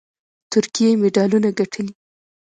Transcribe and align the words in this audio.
ترکیې 0.51 0.89
مډالونه 1.01 1.49
ګټلي 1.59 1.93